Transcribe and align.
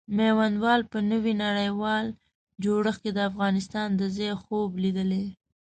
میوندوال 0.17 0.81
په 0.91 0.99
نوي 1.11 1.33
نړیوال 1.45 2.05
جوړښت 2.63 2.99
کې 3.03 3.11
د 3.13 3.19
افغانستان 3.29 3.87
د 3.99 4.01
ځای 4.17 4.31
خوب 4.43 4.69
لیدلی. 4.83 5.25